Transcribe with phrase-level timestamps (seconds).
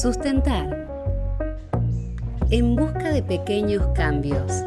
[0.00, 0.86] Sustentar.
[2.50, 4.62] En busca de pequeños cambios.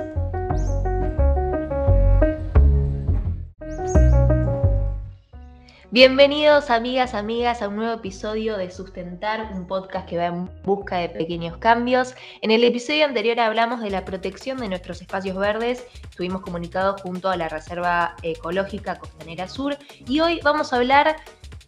[5.90, 10.98] Bienvenidos amigas, amigas a un nuevo episodio de Sustentar, un podcast que va en busca
[10.98, 12.14] de pequeños cambios.
[12.42, 17.30] En el episodio anterior hablamos de la protección de nuestros espacios verdes, estuvimos comunicados junto
[17.30, 21.16] a la Reserva Ecológica Costanera Sur y hoy vamos a hablar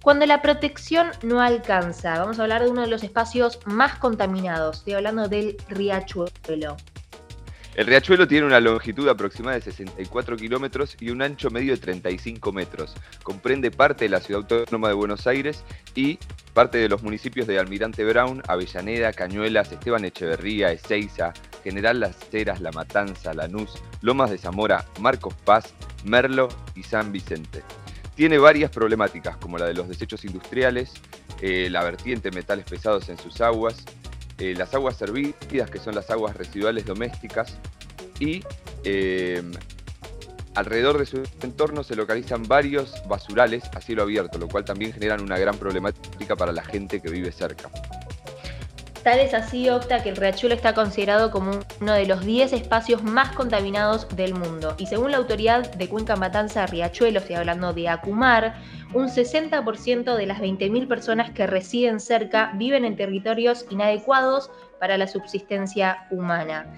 [0.03, 2.19] cuando la protección no alcanza.
[2.19, 6.75] Vamos a hablar de uno de los espacios más contaminados, estoy hablando del riachuelo.
[7.75, 12.51] El riachuelo tiene una longitud aproximada de 64 kilómetros y un ancho medio de 35
[12.51, 12.93] metros.
[13.23, 15.63] Comprende parte de la ciudad autónoma de Buenos Aires
[15.95, 16.19] y
[16.53, 21.33] parte de los municipios de Almirante Brown, Avellaneda, Cañuelas, Esteban Echeverría, Ezeiza,
[21.63, 25.73] General Las Heras, La Matanza, Lanús, Lomas de Zamora, Marcos Paz,
[26.03, 27.63] Merlo y San Vicente.
[28.15, 30.91] Tiene varias problemáticas como la de los desechos industriales,
[31.41, 33.83] eh, la vertiente de metales pesados en sus aguas,
[34.37, 37.57] eh, las aguas servidas, que son las aguas residuales domésticas,
[38.19, 38.43] y
[38.83, 39.51] em,
[40.55, 45.21] alrededor de su entorno se localizan varios basurales a cielo abierto, lo cual también generan
[45.21, 47.69] una gran problemática para la gente que vive cerca.
[49.03, 53.03] Tal es así, Octa, que el riachuelo está considerado como uno de los 10 espacios
[53.03, 54.75] más contaminados del mundo.
[54.77, 58.55] Y según la autoridad de Cuenca Matanza Riachuelo, estoy hablando de Acumar,
[58.93, 65.07] un 60% de las 20.000 personas que residen cerca viven en territorios inadecuados para la
[65.07, 66.73] subsistencia humana.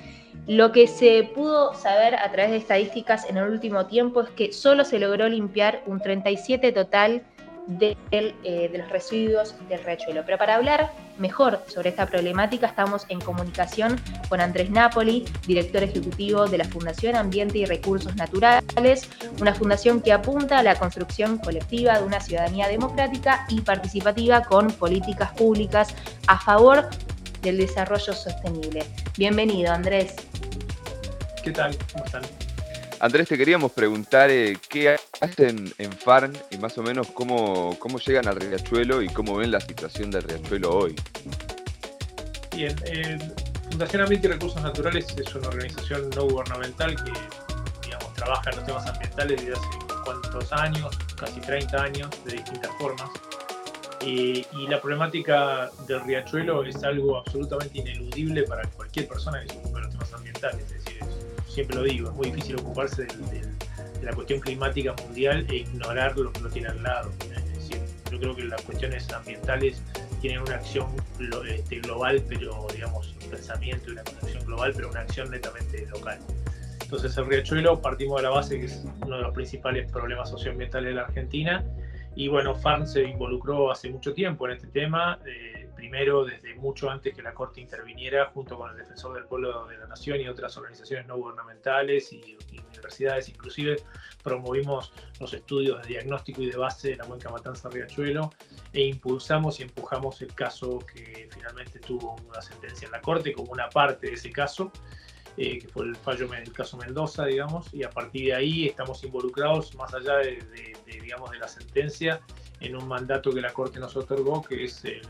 [0.47, 4.51] Lo que se pudo saber a través de estadísticas en el último tiempo es que
[4.51, 7.23] solo se logró limpiar un 37 total
[7.67, 10.23] de, eh, de los residuos del riachuelo.
[10.25, 13.99] Pero para hablar mejor sobre esta problemática estamos en comunicación
[14.29, 20.11] con Andrés Napoli, director ejecutivo de la Fundación Ambiente y Recursos Naturales, una fundación que
[20.11, 25.95] apunta a la construcción colectiva de una ciudadanía democrática y participativa con políticas públicas
[26.27, 26.89] a favor
[27.41, 28.83] del desarrollo sostenible.
[29.17, 30.15] Bienvenido, Andrés.
[31.43, 31.77] ¿Qué tal?
[31.93, 32.23] ¿Cómo están?
[32.99, 37.99] Andrés, te queríamos preguntar eh, qué hacen en FARN y más o menos cómo, cómo
[37.99, 40.95] llegan al riachuelo y cómo ven la situación del riachuelo hoy.
[42.55, 43.17] Bien, eh,
[43.69, 47.11] Fundación Ambiente y Recursos Naturales es una organización no gubernamental que
[48.15, 49.67] trabaja en los temas ambientales desde hace
[50.05, 53.09] cuantos años, casi 30 años, de distintas formas.
[54.01, 59.79] y la problemática del riachuelo es algo absolutamente ineludible para cualquier persona que se ocupe
[59.79, 60.61] de los temas ambientales.
[60.61, 60.99] Es decir,
[61.47, 63.54] siempre lo digo, es muy difícil ocuparse de
[64.05, 67.11] la cuestión climática mundial e ignorar lo que no tiene al lado.
[67.35, 69.81] Es decir, yo creo que las cuestiones ambientales
[70.21, 70.87] tienen una acción
[71.49, 76.19] este, global, pero digamos, un pensamiento y una concepción global, pero una acción netamente local.
[76.81, 80.89] Entonces el riachuelo partimos de la base que es uno de los principales problemas socioambientales
[80.89, 81.65] de la Argentina
[82.15, 85.19] y bueno, FARN se involucró hace mucho tiempo en este tema.
[85.25, 89.67] Eh, primero desde mucho antes que la Corte interviniera, junto con el Defensor del Pueblo
[89.67, 92.37] de la Nación y otras organizaciones no gubernamentales y,
[92.75, 93.77] universidades, inclusive
[94.23, 98.31] promovimos los estudios de diagnóstico y de base de la Cuenca Matanza Riachuelo
[98.73, 103.51] e impulsamos y empujamos el caso que finalmente tuvo una sentencia en la Corte como
[103.51, 104.71] una parte de ese caso.
[105.37, 109.03] Eh, que fue el fallo del caso Mendoza, digamos, y a partir de ahí estamos
[109.03, 110.41] involucrados, más allá de,
[110.85, 112.21] digamos, de la sentencia,
[112.61, 115.01] en un mandato que la Corte nos otorgó, que es el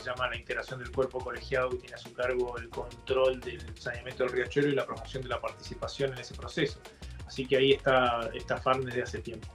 [0.00, 3.60] se llama la integración del cuerpo colegiado que tiene a su cargo el control del
[3.76, 6.80] saneamiento del riachuelo y la promoción de la participación en ese proceso.
[7.26, 9.48] Así que ahí está esta FARN desde hace tiempo.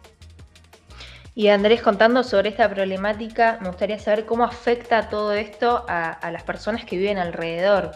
[1.33, 6.44] Y Andrés, contando sobre esta problemática, me gustaría saber cómo afecta todo esto a, las
[6.44, 7.91] personas que viven alrededor.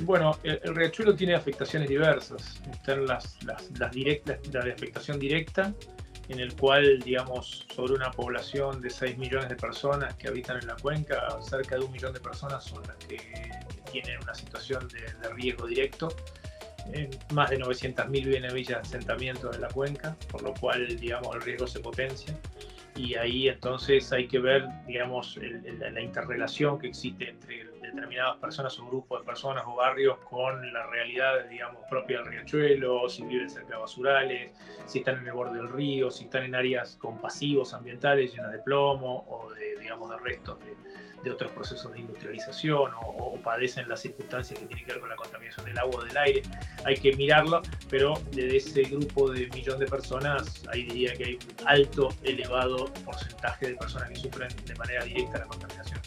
[0.00, 2.60] Bueno, el, riachuelo tiene afectaciones diversas.
[2.72, 5.72] Están las, las, las directas, la de afectación directa,
[6.28, 10.66] en el cual, digamos, sobre una población de 6 millones de personas que habitan en
[10.66, 13.18] la cuenca, cerca de un millón de personas son las que
[13.90, 16.08] tienen una situación de, riesgo directo.
[17.32, 21.34] más de 900.000 viven en villas de asentamiento en la cuenca, por lo cual, digamos,
[21.36, 22.34] el riesgo se potencia.
[22.96, 28.86] Y ahí entonces hay que ver, digamos, la interrelación que existe entre determinadas personas o
[28.86, 33.74] grupos de personas o barrios con la realidad, digamos, propia del riachuelo, si viven cerca
[33.74, 34.52] de basurales,
[34.86, 38.52] si están en el borde del río, si están en áreas con pasivos ambientales llenas
[38.52, 40.76] de plomo o de, digamos, de restos de,
[41.28, 45.66] otros procesos de industrialización o, padecen las circunstancias que tienen que ver con la contaminación
[45.66, 46.42] del agua o del aire.
[46.84, 51.34] Hay que mirarlo, pero de ese grupo de millón de personas, ahí diría que hay
[51.34, 56.00] un alto, elevado porcentaje de personas que sufren de manera directa la contaminación.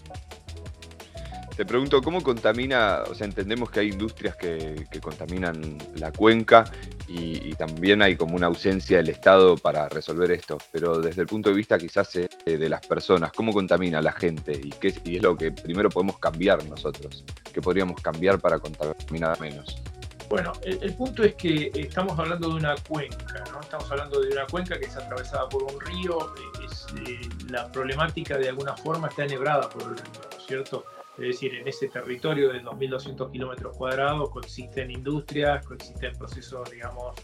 [1.60, 3.04] Te pregunto, ¿cómo contamina?
[3.10, 6.64] O sea, entendemos que hay industrias que, contaminan la cuenca,
[7.06, 11.50] y, también hay como una ausencia del Estado para resolver esto, pero desde el punto
[11.50, 14.54] de vista quizás eh, de las personas, ¿cómo contamina la gente?
[14.54, 17.26] ¿Y qué y es lo que primero podemos cambiar nosotros?
[17.52, 19.82] ¿Qué podríamos cambiar para contaminar menos?
[20.30, 23.60] Bueno, el, punto es que estamos hablando de una cuenca, ¿no?
[23.60, 26.34] Estamos hablando de una cuenca que es atravesada por un río,
[26.66, 27.20] es, eh,
[27.50, 30.86] la problemática de alguna forma está enhebrada por el río, ¿no es cierto?
[31.22, 37.16] Es decir, en ese territorio de 2.200 kilómetros cuadrados coexisten industrias, coexisten procesos, digamos,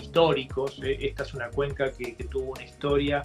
[0.00, 0.80] históricos.
[0.82, 3.22] Eh, esta es una cuenca que, tuvo una historia,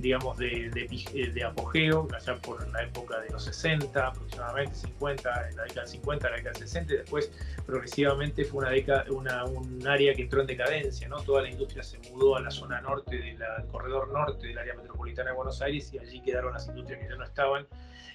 [0.00, 5.62] digamos, de, de, apogeo, allá por la época de los 60, aproximadamente 50, en la
[5.62, 7.32] década del 50, la década del 60, y después
[7.64, 11.20] progresivamente fue una década, una, un área que entró en decadencia, ¿no?
[11.22, 13.38] Toda la industria se mudó a la zona norte, del
[13.70, 17.16] corredor norte del área metropolitana de Buenos Aires, y allí quedaron las industrias que ya
[17.16, 17.66] no estaban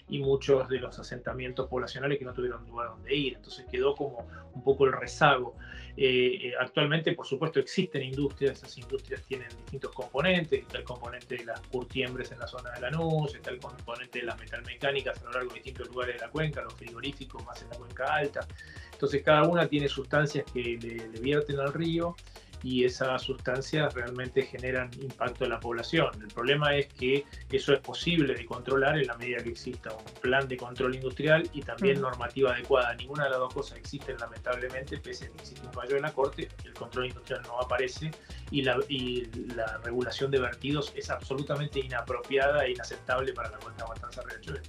[0.10, 3.36] y muchos de los asentamientos poblacionales que no tuvieron lugar donde ir.
[3.36, 5.56] Entonces quedó como un poco el rezago.
[5.96, 11.36] Eh, eh, actualmente, por supuesto, existen industrias, esas industrias tienen distintos componentes, está el componente
[11.38, 15.26] de las curtiembres en la zona de Lanús, está el componente de las metalmecánicas a
[15.26, 18.48] lo largo de distintos lugares de la cuenca, los frigoríficos más en la cuenca alta.
[18.92, 22.16] Entonces cada una tiene sustancias que le vierten al río
[22.64, 26.10] y esas sustancias realmente generan impacto en la población.
[26.22, 30.04] El problema es que eso es posible de controlar en la medida que exista un
[30.22, 32.94] plan de control industrial y también normativa adecuada.
[32.96, 36.12] Ninguna de las dos cosas existen lamentablemente, pese a que existe un fallo en la
[36.12, 38.12] Corte, el control industrial no aparece
[38.52, 43.86] y la, y la regulación de vertidos es absolutamente inapropiada e inaceptable para la cuenca
[43.88, 44.62] Matanza Riachuelo.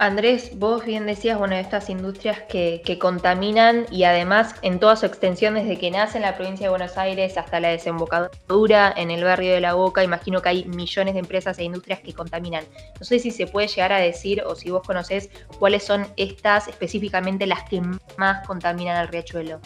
[0.00, 5.52] Andrés, vos bien decías, bueno, estas industrias que, contaminan y además en toda su extensión
[5.52, 9.52] desde que nace en la provincia de Buenos Aires hasta la desembocadura en el barrio
[9.52, 12.64] de La Boca, imagino que hay millones de empresas e industrias que contaminan.
[12.98, 16.66] No sé si se puede llegar a decir o si vos conocés cuáles son estas
[16.68, 17.82] específicamente las que
[18.16, 19.60] más contaminan el riachuelo.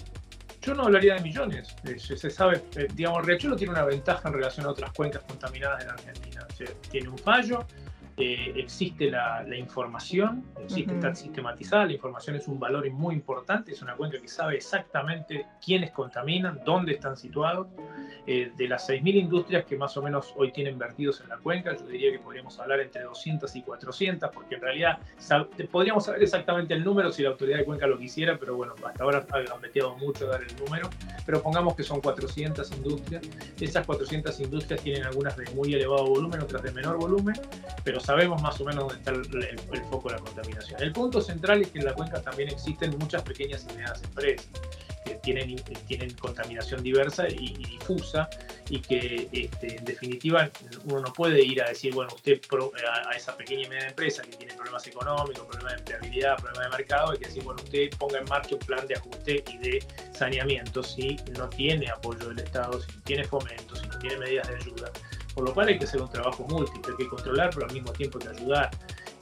[0.63, 4.29] Yo no hablaría de millones, eh, se sabe, eh, digamos, el riachuelo tiene una ventaja
[4.29, 6.45] en relación a otras cuencas contaminadas en Argentina.
[6.91, 7.65] tiene un fallo,
[8.17, 13.83] eh, existe la, información, existe, está sistematizada, la información es un valor muy importante, es
[13.83, 17.67] una cuenca que sabe exactamente quiénes contaminan, dónde están situados.
[18.27, 21.77] Eh, de las 6.000 industrias que más o menos hoy tienen vertidos en la cuenca,
[21.77, 24.99] yo diría que podríamos hablar entre 200 y 400, porque en realidad
[25.71, 29.05] podríamos saber exactamente el número si la autoridad de cuenca lo quisiera, pero bueno, hasta
[29.05, 30.89] ahora han metido mucho dar el número,
[31.27, 33.23] pero pongamos que son 400 industrias.
[33.61, 37.35] Esas 400 industrias tienen algunas de muy elevado volumen, otras de menor volumen,
[37.83, 40.83] pero sabemos más o menos dónde está el, foco de la contaminación.
[40.83, 44.47] El punto central es que en la cuenca también existen muchas pequeñas y medianas empresas
[45.05, 45.57] que tienen,
[46.21, 48.29] contaminación diversa y, difusa
[48.71, 50.51] y que este, en definitiva
[50.85, 52.41] uno no puede ir a decir, bueno, usted
[53.07, 56.77] a, esa pequeña y media empresa que tiene problemas económicos, problemas de empleabilidad, problemas de
[56.77, 59.87] mercado, hay que decir, bueno, usted ponga en marcha un plan de ajuste y de
[60.13, 64.49] saneamiento si no tiene apoyo del Estado, si no tiene fomento, si no tiene medidas
[64.49, 64.91] de ayuda.
[65.35, 67.93] Por lo cual hay que hacer un trabajo múltiple, hay que controlar, pero al mismo
[67.93, 68.71] tiempo hay que ayudar.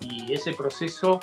[0.01, 1.21] Y ese proceso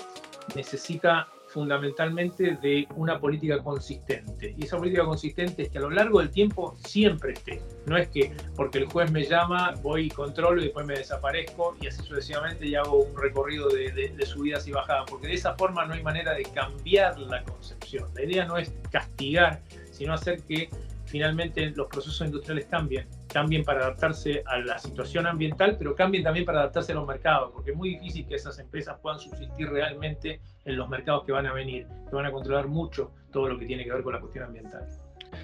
[0.55, 4.55] necesita fundamentalmente de una política consistente.
[4.57, 7.61] Y esa política consistente es que a lo largo del tiempo siempre esté.
[7.85, 11.75] No es que porque el juez me llama, voy y controlo y después me desaparezco
[11.81, 15.05] y así sucesivamente y hago un recorrido de, de subidas y bajadas.
[15.09, 18.07] Porque de esa forma no hay manera de cambiar la concepción.
[18.15, 19.61] La idea no es castigar,
[19.91, 20.69] sino hacer que
[21.05, 26.45] finalmente los procesos industriales cambien cambien para adaptarse a la situación ambiental, pero cambien también
[26.45, 30.41] para adaptarse a los mercados, porque es muy difícil que esas empresas puedan subsistir realmente
[30.65, 33.65] en los mercados que van a venir, que van a controlar mucho todo lo que
[33.65, 34.87] tiene que ver con la cuestión ambiental.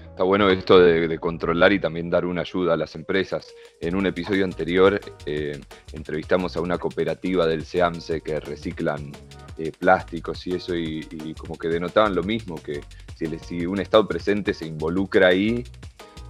[0.10, 3.53] Está bueno esto de, controlar y también dar una ayuda a las empresas.
[3.81, 5.60] En un episodio anterior eh,
[5.93, 9.12] entrevistamos a una cooperativa del SEAMSE que reciclan
[9.57, 12.81] eh, plásticos y eso, y, como que denotaban lo mismo, que
[13.15, 15.63] si, si un Estado presente se involucra ahí,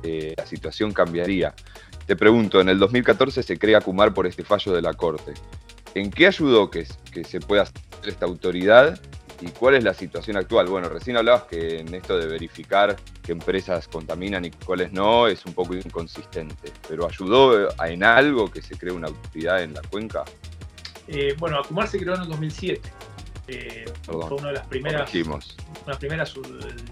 [0.04, 1.54] eh, la situación cambiaría.
[2.06, 5.34] Te pregunto, en el 2014 se crea Cumar por este fallo de la Corte.
[5.96, 7.76] ¿En qué ayudó que, que se pueda hacer
[8.06, 9.00] esta autoridad
[9.42, 10.68] y cuál es la situación actual?
[10.68, 15.46] Bueno, recién hablabas que en esto de verificar qué empresas contaminan y cuáles no es
[15.46, 20.24] un poco inconsistente, pero ¿ayudó en algo que se cree una autoridad en la cuenca?
[21.08, 22.82] Eh, bueno, Acumar se creó en el 2007.
[23.48, 25.12] Eh, fue una de las primeras,
[26.00, 26.34] primeras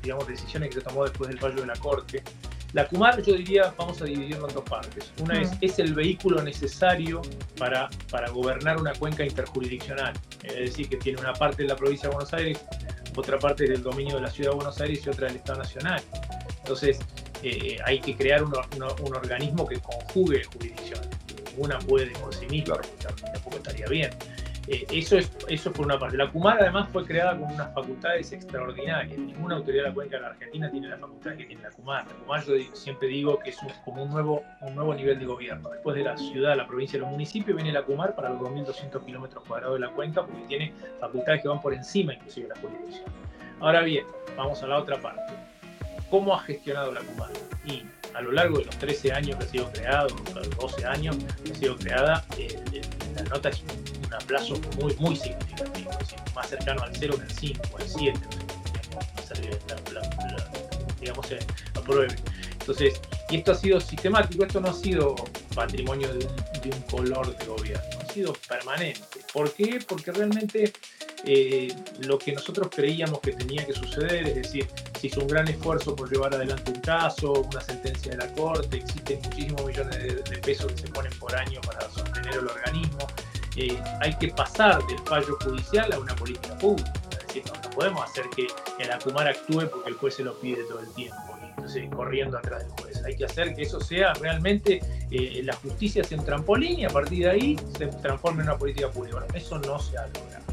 [0.04, 2.24] digamos, decisiones que se tomó después del fallo de la Corte.
[2.74, 5.12] La Kumar, yo diría, vamos a dividirlo en dos partes.
[5.22, 5.58] Una es, mm.
[5.62, 7.22] es el vehículo necesario
[7.58, 10.14] para, para gobernar una cuenca interjurisdiccional.
[10.42, 12.66] Es decir, que tiene una parte de la provincia de Buenos Aires,
[13.16, 16.02] otra parte del dominio de la ciudad de Buenos Aires y otra del Estado Nacional.
[16.58, 17.00] Entonces,
[17.44, 21.10] eh, hay que crear un, un, organismo que conjugue jurisdicciones.
[21.52, 24.10] Ninguna puede por sí misma, tampoco estaría bien.
[24.68, 26.16] Eh, eso, es, eso por una parte.
[26.16, 29.18] La CUMAR además fue creada con unas facultades extraordinarias.
[29.18, 32.08] Ninguna autoridad de la cuenca de la Argentina tiene la facultad que tiene la CUMAR.
[32.08, 35.70] La CUMAR yo siempre digo que es como un nuevo, un nuevo nivel de gobierno.
[35.70, 39.04] Después de la ciudad, la provincia y los municipios viene la CUMAR para los 2.200
[39.06, 42.62] kilómetros cuadrados de la cuenca porque tiene facultades que van por encima inclusive de la
[42.62, 43.12] jurisdicción.
[43.60, 44.06] Ahora bien,
[44.38, 45.34] vamos a la otra parte.
[46.10, 47.32] ¿Cómo ha gestionado la CUMAR?
[47.66, 51.18] Y a lo largo de los 13 años que ha sido creado, los 12 años
[51.18, 52.82] que ha sido creada, eh, eh,
[53.16, 53.64] la nota es
[54.14, 55.92] un aplazo muy, muy significativo,
[56.36, 58.20] más cercano al 0 que al 5, al 7,
[61.00, 61.40] digamos, eh,
[61.76, 62.16] apruebe.
[62.52, 65.16] Entonces, y esto ha sido sistemático, esto no ha sido
[65.54, 69.02] patrimonio de un, de un color de gobierno, ha sido permanente.
[69.34, 69.80] ¿Por qué?
[69.86, 70.72] Porque realmente
[71.26, 74.68] eh, lo que nosotros creíamos que tenía que suceder, es decir,
[75.00, 78.78] se hizo un gran esfuerzo por llevar adelante un caso, una sentencia de la Corte,
[78.78, 83.08] existen muchísimos millones de, pesos que se ponen por año para sostener el organismo.
[83.56, 86.92] Eh, hay que pasar del fallo judicial a una política pública.
[87.12, 88.48] Es decir, no, podemos hacer que
[88.80, 92.38] el Acumar actúe porque el juez se lo pide todo el tiempo y entonces corriendo
[92.38, 93.04] atrás del juez.
[93.06, 94.82] Hay que hacer que eso sea realmente
[95.12, 98.58] eh, la justicia sea un trampolín y a partir de ahí se transforme en una
[98.58, 99.26] política pública.
[99.34, 100.44] Eso no se ha logrado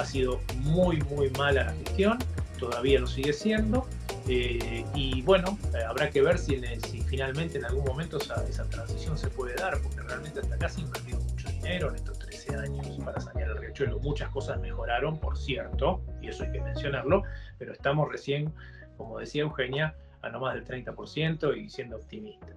[0.00, 2.18] ha sido muy, muy mala la gestión,
[2.58, 3.86] todavía lo sigue siendo.
[4.28, 9.18] Eh, y bueno, habrá que ver si, si, finalmente en algún momento esa, esa, transición
[9.18, 12.18] se puede dar, porque realmente hasta acá se ha invertido mucho dinero en estos
[12.50, 13.98] 13 años para sanear el riachuelo.
[14.00, 17.22] Muchas cosas mejoraron, por cierto, y eso hay que mencionarlo,
[17.58, 18.52] pero estamos recién,
[18.96, 22.50] como decía Eugenia, a no más del 30% y siendo optimistas.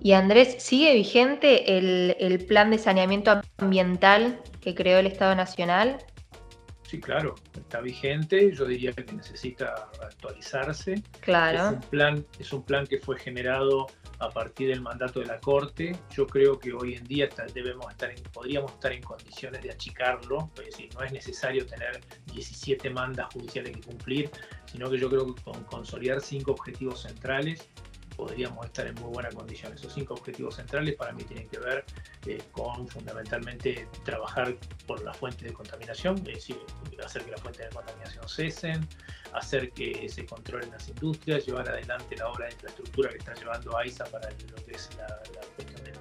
[0.00, 5.98] Y Andrés, ¿sigue vigente el, plan de saneamiento ambiental que creó el Estado Nacional?
[6.82, 11.02] Sí, claro, está vigente, yo diría que necesita actualizarse.
[11.20, 11.58] Claro.
[11.58, 13.86] Es un plan, es un plan que fue generado
[14.24, 15.96] a partir del mandato de la Corte.
[16.10, 20.66] Yo creo que hoy en día debemos estar podríamos estar en condiciones de achicarlo, es
[20.66, 22.00] decir, no es necesario tener
[22.32, 24.30] 17 mandas judiciales que cumplir,
[24.66, 27.68] sino que yo creo que con consolidar cinco objetivos centrales
[28.16, 29.72] podríamos estar en muy buena condición.
[29.72, 31.84] Esos cinco objetivos centrales para mí tienen que ver
[32.26, 34.54] eh, con fundamentalmente trabajar
[34.86, 36.58] por la fuente de contaminación, es decir,
[37.04, 38.88] hacer que las fuentes de contaminación cesen,
[39.32, 43.76] hacer que se controlen las industrias, llevar adelante la obra de infraestructura que está llevando
[43.76, 45.94] AISA para lo que es la, la cuestión del,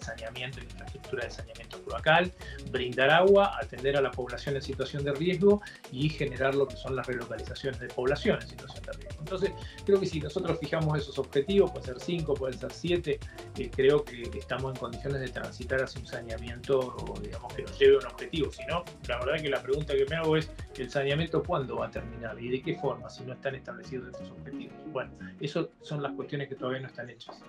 [0.00, 2.32] saneamiento y infraestructura de saneamiento cloacal,
[2.70, 5.60] brindar agua, atender a la población en situación de riesgo
[5.92, 8.79] y generar lo que son las relocalizaciones de población en situación.
[9.20, 9.52] Entonces,
[9.84, 13.20] creo que si nosotros fijamos esos objetivos, puede ser cinco, pueden ser siete,
[13.56, 17.96] eh, creo que estamos en condiciones de transitar hacia un saneamiento, digamos, que nos lleve
[17.96, 18.50] a un objetivo.
[18.50, 21.86] Si no, la verdad que la pregunta que me hago es, ¿el saneamiento cuándo va
[21.86, 24.74] a terminar y de qué forma si no están establecidos estos objetivos?
[24.92, 27.40] Bueno, esas son las cuestiones que todavía no están hechas.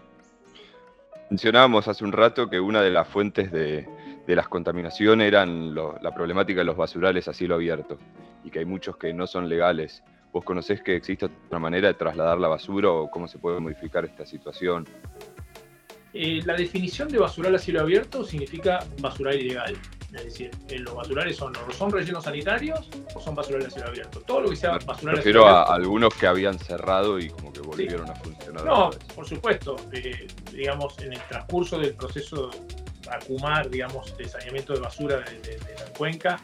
[1.30, 3.88] Mencionábamos hace un rato que una de las fuentes de,
[4.28, 7.98] las contaminaciones eran la problemática de los basurales a cielo abierto
[8.44, 10.04] y que hay muchos que no son legales.
[10.32, 14.06] ¿Vos conocés que existe otra manera de trasladar la basura o cómo se puede modificar
[14.06, 14.88] esta situación?
[16.14, 19.78] Eh, la definición de basural a cielo abierto significa basural ilegal.
[20.14, 23.88] Es decir, eh, los basurales son o son rellenos sanitarios o son basurales a cielo
[23.88, 24.20] abierto.
[24.22, 25.72] Todo lo que sea basural a cielo abierto.
[25.72, 28.66] a algunos que habían cerrado y como que volvieron a funcionar.
[28.66, 29.78] No, por supuesto.
[29.94, 32.52] Eh, digamos, en el transcurso del proceso
[33.10, 36.40] ACUMAR, digamos, de saneamiento de basura de, la cuenca,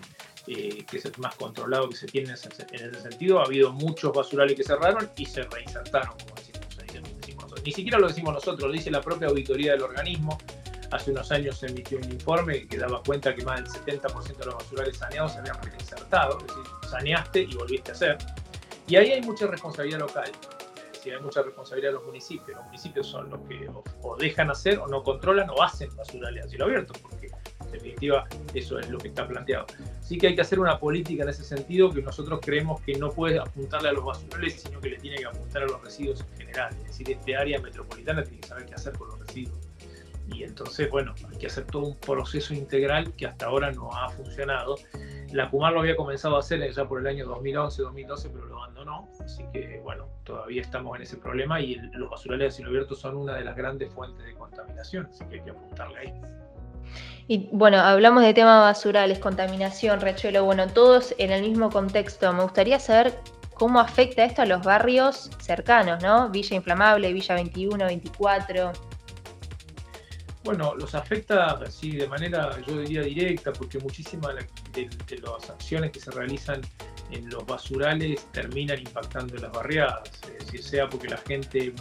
[0.48, 4.14] eh, que es el más controlado que se tiene en ese, sentido, ha habido muchos
[4.14, 8.90] basurales que cerraron y se reinsertaron, como decimos, Ni siquiera lo decimos nosotros, lo dice
[8.92, 10.38] la propia auditoría del organismo
[10.92, 14.46] hace unos años se emitió un informe que daba cuenta que más del 70% de
[14.46, 18.18] los basurales saneados se habían reinsertado, es decir, saneaste y volviste a hacer.
[18.88, 20.32] Y ahí hay mucha responsabilidad local,
[21.12, 22.58] hay mucha responsabilidad de los municipios.
[22.58, 23.70] Los municipios son los que
[24.02, 27.30] o, dejan hacer o no controlan o hacen basurales a cielo abierto, porque
[27.68, 29.66] en definitiva eso es lo que está planteado.
[30.02, 33.10] Sí que hay que hacer una política en ese sentido que nosotros creemos que no
[33.12, 36.38] puede apuntarle a los basurales, sino que le tiene que apuntar a los residuos en
[36.38, 36.76] general.
[36.82, 39.58] Es decir, este área metropolitana tiene que saber qué hacer con los residuos.
[40.34, 44.10] Y entonces, bueno, hay que hacer todo un proceso integral que hasta ahora no ha
[44.10, 44.76] funcionado.
[45.32, 48.64] La Pumar lo había comenzado a hacer ya por el año 2011, 2012, pero lo
[48.64, 49.10] abandonó.
[49.24, 53.16] Así que, bueno, todavía estamos en ese problema y los basurales de cielo abierto son
[53.16, 56.14] una de las grandes fuentes de contaminación, así que hay que apuntarle ahí.
[57.28, 62.32] Y bueno, hablamos de tema basurales, contaminación, rechuelo, bueno, todos en el mismo contexto.
[62.32, 63.20] Me gustaría saber
[63.54, 66.30] cómo afecta esto a los barrios cercanos, ¿no?
[66.30, 68.72] Villa Inflamable, Villa 21, 24.
[70.44, 74.36] Bueno, los afecta así de manera, yo diría, directa, porque muchísimas
[74.72, 74.90] de,
[75.22, 76.62] las acciones que se realizan
[77.12, 80.10] en los basurales terminan impactando en las barriadas,
[80.50, 81.74] si sea porque la gente,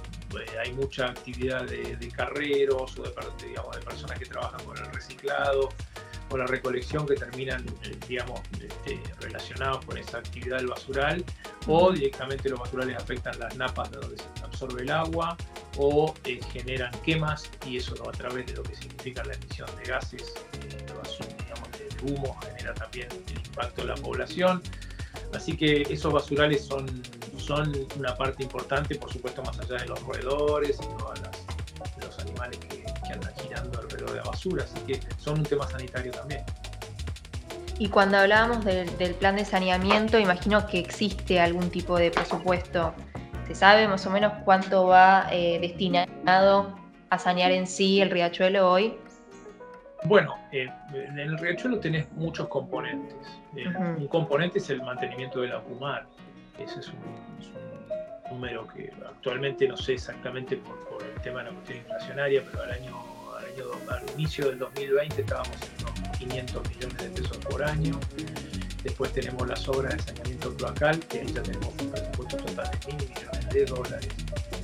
[0.63, 3.13] hay mucha actividad de, carreros o de,
[3.47, 5.69] digamos, de personas que trabajan con el reciclado,
[6.31, 11.25] o la recolección que terminan, eh, digamos, este, relacionados con esa actividad del basural,
[11.67, 15.37] o directamente los basurales afectan las napas de donde se absorbe el agua,
[15.77, 19.91] o eh, generan quemas, y eso a través de lo que significa la emisión de
[19.91, 24.63] gases, digamos, de humo, genera también el impacto en la población.
[25.35, 26.87] Así que esos basurales son,
[27.47, 31.21] son una parte importante, por supuesto, más allá de los roedores y todos
[32.01, 35.69] los animales que, que andan girando alrededor de la basura, así que son un tema
[35.69, 36.45] sanitario también.
[37.79, 42.95] Y cuando hablábamos del, plan de saneamiento, imagino que existe algún tipo de presupuesto.
[43.47, 46.75] ¿Se sabe más o menos cuánto va eh, destinado
[47.11, 48.95] a sanear en sí el riachuelo hoy?
[50.05, 53.15] Bueno, eh, en el riachuelo tenés muchos componentes.
[53.55, 56.07] Eh, un componente es el mantenimiento del acumar.
[56.59, 57.27] Ese es un,
[58.31, 62.71] número que actualmente no sé exactamente por, el tema de la cuestión inflacionaria, pero al
[62.73, 63.05] año,
[63.89, 68.01] al, inicio del 2020 estábamos en unos 500 millones de pesos por año.
[68.83, 72.93] Después tenemos las obras de saneamiento cloacal, que ahí ya tenemos un presupuesto total de
[72.93, 74.15] mil millones de dólares.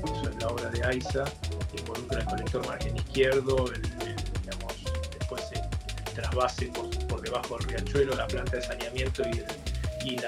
[0.04, 1.24] Eso es la obra de AISA,
[1.70, 4.84] que involucra el conector margen izquierdo, el, digamos,
[5.18, 10.26] después el, trasvase por, debajo del riachuelo, la planta de saneamiento y, y, que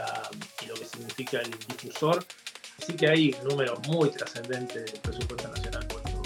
[1.15, 2.25] significa el difusor
[2.83, 6.23] Así que hay un número muy trascendente del presupuesto nacional puesto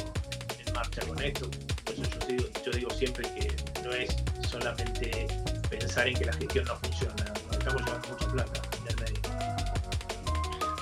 [0.66, 1.49] en marcha con esto.
[1.85, 4.16] Por eso yo digo, yo digo siempre que no es
[4.49, 5.26] solamente
[5.68, 9.21] pensar en que la gestión no funciona, estamos llevando mucha plata del medio.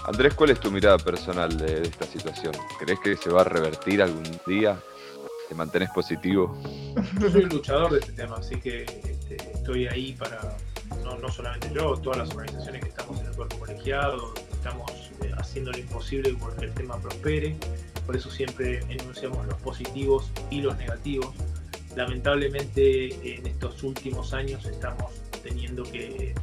[0.07, 2.55] Andrés, ¿cuál es tu mirada personal de, esta situación?
[2.79, 4.79] ¿Crees que se va a revertir algún día?
[5.49, 6.57] ¿Te mantenés positivo?
[7.19, 10.57] Yo soy luchador de este tema, así que este, estoy ahí para,
[11.21, 14.91] no, solamente yo, todas las organizaciones que estamos en el cuerpo colegiado, estamos
[15.39, 17.57] haciendo lo imposible porque el tema prospere.
[18.05, 21.35] Por eso siempre enunciamos los positivos y los negativos.
[21.97, 26.35] Lamentablemente en estos últimos años estamos teniendo que,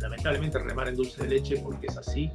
[0.00, 2.30] lamentablemente, remar en dulce de leche porque es así.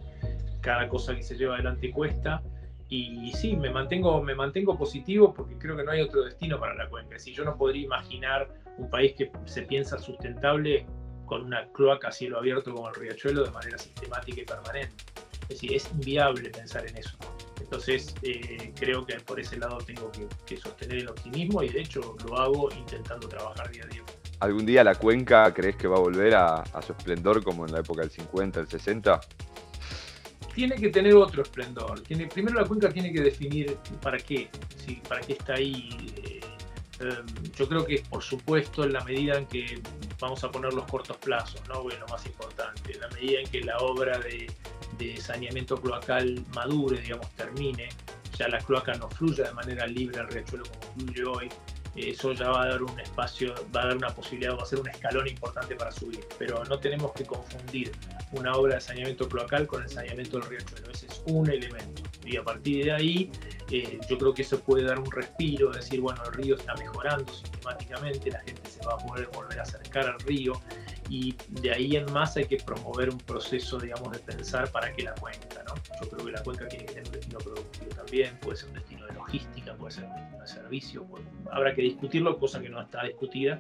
[0.62, 2.41] Cada cosa que se lleva adelante cuesta.
[2.89, 6.74] Y sí, me mantengo, me mantengo positivo porque creo que no hay otro destino para
[6.74, 7.19] la cuenca.
[7.19, 10.86] Si yo no podría imaginar un país que se piensa sustentable
[11.27, 14.95] con una cloaca a cielo abierto como el riachuelo de manera sistemática y permanente.
[15.43, 17.15] Es decir, es inviable pensar en eso.
[17.62, 20.10] Entonces, eh, creo que por ese lado tengo
[20.45, 24.04] que, sostener el optimismo y de hecho lo hago intentando trabajar día a día.
[24.39, 27.80] ¿Algún día la cuenca crees que va a volver a, su esplendor como en la
[27.80, 29.19] época del 50, el 60?
[30.56, 31.99] Tiene que tener otro esplendor.
[32.02, 34.49] Tiene, primero la cuenca tiene que definir para qué,
[34.86, 35.02] ¿sí?
[35.08, 36.13] para qué está ahí.
[36.23, 36.39] Eh,
[37.55, 39.81] yo creo que por supuesto en la medida en que
[40.19, 41.83] vamos a poner los cortos plazos, ¿no?
[41.83, 44.51] Bueno, más importante, en la medida en que la obra de,
[44.97, 47.89] de saneamiento cloacal madure, digamos, termine,
[48.38, 51.49] ya la cloaca no fluya de manera libre al riachuelo como fluye hoy,
[51.97, 54.79] eso ya va a dar un espacio, va a dar una posibilidad, va a ser
[54.79, 56.19] un escalón importante para subir.
[56.38, 57.91] Pero no tenemos que confundir
[58.33, 60.91] una obra de saneamiento cloacal con el saneamiento del riachuelo.
[60.91, 62.03] Ese es un elemento.
[62.23, 63.31] Y a partir de ahí,
[63.69, 67.32] eh, yo creo que eso puede dar un respiro, decir, bueno, el río está mejorando
[67.34, 70.53] sistemáticamente, la gente se va a poder volver a acercar al río
[71.10, 75.03] y de ahí en más hay que promover un proceso, digamos, de pensar para qué
[75.03, 75.73] la cuenca, ¿no?
[76.01, 78.75] Yo creo que la cuenca tiene que tener un destino productivo también, puede ser un
[78.75, 81.08] destino de logística, puede ser un destino de servicio,
[81.51, 83.60] habrá que discutirlo, cosa que no está discutida,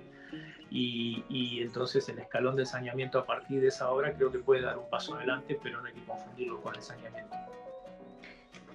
[0.69, 4.61] y, y, entonces el escalón de saneamiento a partir de esa obra creo que puede
[4.61, 7.46] dar un paso adelante, pero no hay que confundirlo con el saneamiento.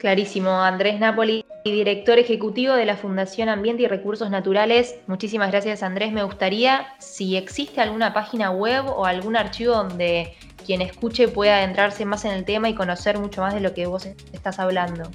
[0.02, 4.96] Clarísimo, Andrés Napoli, director ejecutivo de la Fundación Ambiente y Recursos Naturales.
[5.06, 6.12] Muchísimas gracias, Andrés.
[6.12, 10.34] Me gustaría si existe alguna página web o algún archivo donde
[10.66, 13.86] quien escuche pueda adentrarse más en el tema y conocer mucho más de lo que
[13.86, 15.08] vos estás hablando.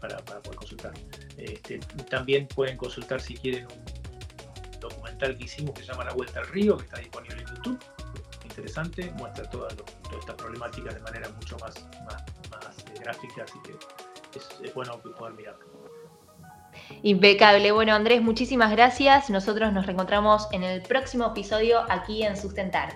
[0.00, 0.92] para, poder consultar.
[1.36, 1.78] Este,
[2.10, 6.48] también pueden consultar si quieren un documental que hicimos que se llama La Vuelta al
[6.48, 7.78] Río, que está disponible en YouTube.
[8.44, 13.72] Interesante, muestra toda, toda esta problemática de manera mucho más, más, eh, gráfica, así que
[14.38, 15.72] es, bueno poder mirarlo.
[17.02, 17.72] Impecable.
[17.72, 19.30] Bueno, Andrés, muchísimas gracias.
[19.30, 22.94] Nosotros nos reencontramos en el próximo episodio aquí en Sustentar.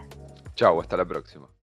[0.54, 1.48] Chao, hasta la próxima.